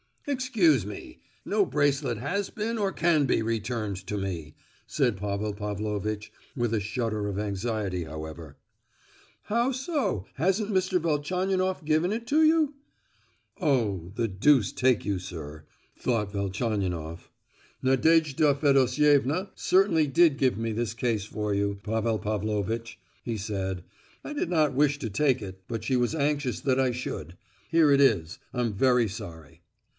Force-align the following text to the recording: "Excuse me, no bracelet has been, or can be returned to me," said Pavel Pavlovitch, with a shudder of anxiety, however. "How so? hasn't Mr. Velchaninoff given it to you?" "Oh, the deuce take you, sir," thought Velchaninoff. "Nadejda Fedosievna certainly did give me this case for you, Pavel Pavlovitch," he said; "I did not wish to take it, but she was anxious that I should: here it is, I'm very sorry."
"Excuse 0.25 0.85
me, 0.85 1.19
no 1.45 1.65
bracelet 1.65 2.17
has 2.19 2.49
been, 2.49 2.77
or 2.77 2.91
can 2.91 3.25
be 3.25 3.41
returned 3.41 3.97
to 4.07 4.17
me," 4.17 4.55
said 4.87 5.17
Pavel 5.17 5.53
Pavlovitch, 5.53 6.31
with 6.55 6.73
a 6.73 6.79
shudder 6.79 7.27
of 7.27 7.37
anxiety, 7.37 8.03
however. 8.05 8.57
"How 9.43 9.71
so? 9.71 10.25
hasn't 10.35 10.71
Mr. 10.71 10.99
Velchaninoff 11.01 11.83
given 11.85 12.13
it 12.13 12.25
to 12.27 12.43
you?" 12.43 12.75
"Oh, 13.59 14.11
the 14.15 14.27
deuce 14.27 14.71
take 14.71 15.05
you, 15.05 15.19
sir," 15.19 15.65
thought 15.99 16.31
Velchaninoff. 16.31 17.29
"Nadejda 17.83 18.55
Fedosievna 18.55 19.49
certainly 19.55 20.07
did 20.07 20.37
give 20.37 20.57
me 20.57 20.71
this 20.71 20.93
case 20.93 21.25
for 21.25 21.53
you, 21.53 21.79
Pavel 21.83 22.17
Pavlovitch," 22.17 22.97
he 23.23 23.37
said; 23.37 23.83
"I 24.23 24.33
did 24.33 24.49
not 24.49 24.73
wish 24.73 24.97
to 24.99 25.09
take 25.09 25.41
it, 25.41 25.61
but 25.67 25.83
she 25.83 25.95
was 25.95 26.15
anxious 26.15 26.59
that 26.61 26.79
I 26.79 26.89
should: 26.91 27.37
here 27.69 27.91
it 27.91 28.01
is, 28.01 28.39
I'm 28.53 28.73
very 28.73 29.07
sorry." 29.07 29.61